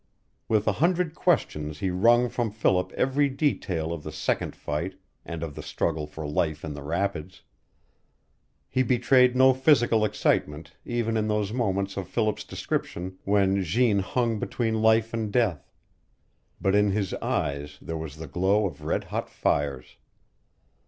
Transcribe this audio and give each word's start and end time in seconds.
With 0.49 0.67
a 0.67 0.71
hundred 0.81 1.13
questions 1.13 1.77
he 1.77 1.91
wrung 1.91 2.27
from 2.27 2.49
Philip 2.49 2.91
every 2.93 3.29
detail 3.29 3.93
of 3.93 4.01
the 4.01 4.11
second 4.11 4.55
fight 4.55 4.95
and 5.23 5.43
of 5.43 5.53
the 5.53 5.61
struggle 5.61 6.07
for 6.07 6.27
life 6.27 6.65
in 6.65 6.73
the 6.73 6.81
rapids. 6.81 7.43
He 8.67 8.81
betrayed 8.81 9.35
no 9.35 9.53
physical 9.53 10.03
excitement, 10.03 10.75
even 10.85 11.17
in 11.17 11.27
those 11.27 11.53
moments 11.53 11.97
of 11.97 12.07
Philip's 12.07 12.43
description 12.45 13.19
when 13.25 13.61
Jeanne 13.61 13.99
hung 13.99 14.39
between 14.39 14.81
life 14.81 15.13
and 15.13 15.31
death; 15.31 15.71
but 16.59 16.73
in 16.73 16.89
his 16.89 17.13
eyes 17.13 17.77
there 17.79 17.95
was 17.95 18.15
the 18.15 18.25
glow 18.25 18.65
of 18.65 18.81
red 18.81 19.03
hot 19.03 19.29
fires. 19.29 19.97